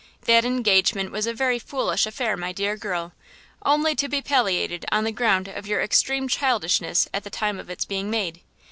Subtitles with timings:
[0.23, 3.13] That engagement was a very foolish affair, my dear girl, and
[3.75, 7.69] only to be palliated on the ground of your extreme childishness at the time of
[7.69, 8.41] its being made.